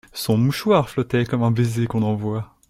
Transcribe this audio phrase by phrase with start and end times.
[0.13, 2.55] Son mouchoir flottait comme un baiser qu'on envoie.